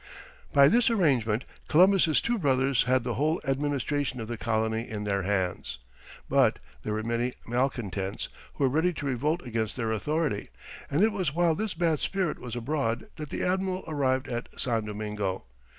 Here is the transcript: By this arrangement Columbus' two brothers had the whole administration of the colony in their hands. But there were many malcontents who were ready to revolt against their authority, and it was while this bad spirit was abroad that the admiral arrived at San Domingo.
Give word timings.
By 0.51 0.67
this 0.67 0.89
arrangement 0.89 1.45
Columbus' 1.67 2.21
two 2.21 2.39
brothers 2.39 2.85
had 2.85 3.03
the 3.03 3.13
whole 3.13 3.39
administration 3.47 4.19
of 4.19 4.27
the 4.27 4.35
colony 4.35 4.89
in 4.89 5.03
their 5.03 5.21
hands. 5.21 5.77
But 6.27 6.57
there 6.81 6.93
were 6.93 7.03
many 7.03 7.33
malcontents 7.45 8.27
who 8.55 8.63
were 8.63 8.69
ready 8.71 8.93
to 8.93 9.05
revolt 9.05 9.45
against 9.45 9.75
their 9.77 9.91
authority, 9.91 10.49
and 10.89 11.03
it 11.03 11.11
was 11.11 11.35
while 11.35 11.53
this 11.53 11.75
bad 11.75 11.99
spirit 11.99 12.39
was 12.39 12.55
abroad 12.55 13.09
that 13.17 13.29
the 13.29 13.43
admiral 13.43 13.83
arrived 13.87 14.27
at 14.27 14.49
San 14.57 14.85
Domingo. 14.85 15.43